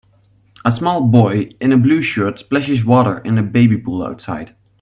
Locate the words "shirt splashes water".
2.01-3.19